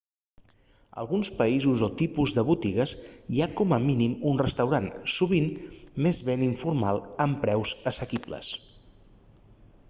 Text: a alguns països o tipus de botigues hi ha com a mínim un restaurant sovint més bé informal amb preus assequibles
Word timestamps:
a 0.91 0.95
alguns 1.01 1.27
països 1.41 1.83
o 1.87 1.89
tipus 1.99 2.33
de 2.37 2.43
botigues 2.47 2.93
hi 3.35 3.43
ha 3.43 3.49
com 3.59 3.75
a 3.77 3.79
mínim 3.83 4.15
un 4.31 4.41
restaurant 4.45 4.89
sovint 5.17 5.53
més 6.07 6.23
bé 6.31 6.39
informal 6.49 7.03
amb 7.27 7.39
preus 7.45 7.77
assequibles 7.93 8.51